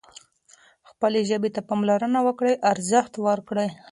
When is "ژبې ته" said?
1.29-1.61